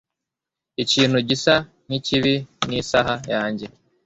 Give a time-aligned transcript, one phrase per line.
[0.83, 1.53] Ikintu gisa
[1.87, 2.33] nkikibi
[2.67, 3.65] nisaha yanjye.